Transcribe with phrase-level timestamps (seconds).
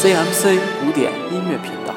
[0.00, 1.92] CMC 古典音乐频道。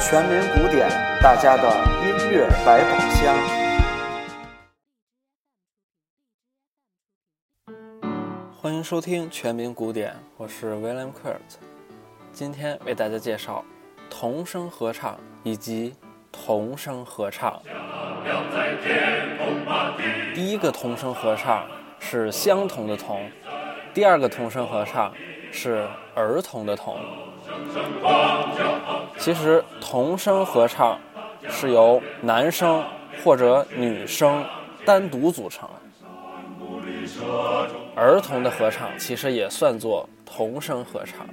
[0.00, 0.88] 全民古典，
[1.20, 1.68] 大家的
[2.06, 3.36] 音乐百宝箱。
[8.56, 11.58] 欢迎收听全民古典，我是 William Kurt。
[12.32, 13.64] 今天为大家介绍
[14.08, 15.96] 童声合唱以及
[16.32, 17.62] 童声合唱。
[20.34, 21.64] 第一个童声合唱
[22.00, 23.30] 是相同的童，
[23.94, 25.12] 第二个童声合唱
[25.52, 26.96] 是儿童的童。
[29.18, 30.98] 其实童声合唱
[31.48, 32.82] 是由男生
[33.22, 34.44] 或者女生
[34.84, 35.68] 单独组成，
[37.94, 41.26] 儿童的合唱其实也算作童声合唱。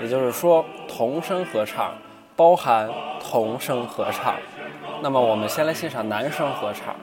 [0.00, 1.94] 也就是说，童声合唱
[2.40, 2.88] 包含
[3.22, 4.34] 童声合唱。
[5.02, 6.96] 那么，我们先来欣赏男声合唱，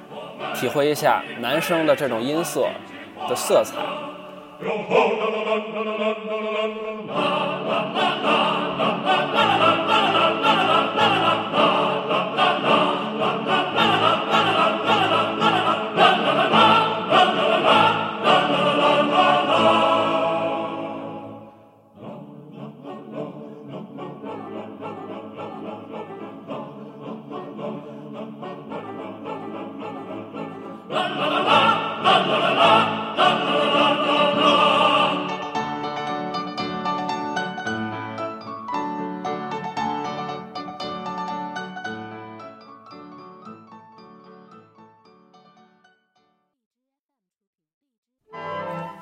[0.55, 2.67] 体会一下男声的这种音色
[3.29, 3.75] 的色彩。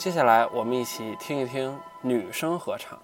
[0.06, 2.95] 接下来，我们一起听一听女生合唱。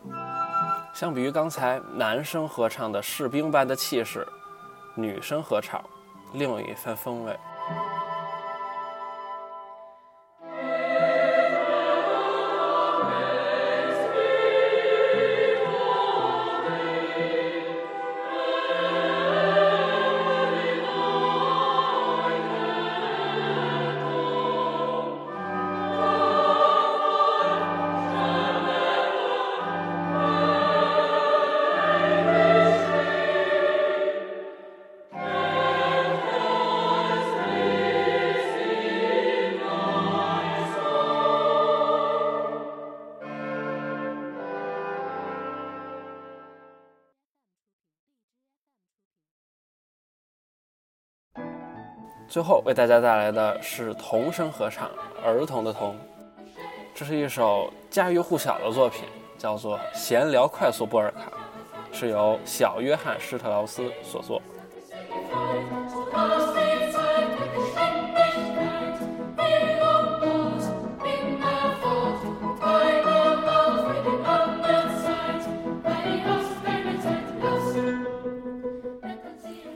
[0.93, 4.23] 相比于刚才男生合唱的士兵般的气势，
[4.93, 5.83] 女生合唱
[6.33, 7.35] 另有一番风味。
[52.31, 54.89] 最后为大家带来的是童声合唱，
[55.21, 55.93] 儿童的童。
[56.95, 59.03] 这是一首家喻户晓的作品，
[59.37, 61.29] 叫做《闲聊快速波尔卡》，
[61.93, 64.41] 是由小约翰施特劳斯所作。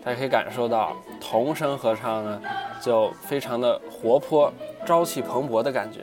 [0.02, 0.96] 大家可以感受到
[1.28, 2.40] 童声合唱呢，
[2.80, 4.54] 就非常的活泼、
[4.86, 6.02] 朝气蓬勃的感觉。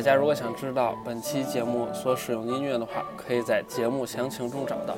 [0.00, 4.96] 大家如果想知道本期节目所使用音乐的话，可以在节目详情中找到。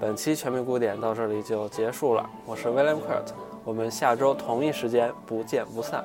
[0.00, 3.32] 本期全民古典到这里就结束了，我是 William Kurt，
[3.64, 6.04] 我们下周同一时间不见不散。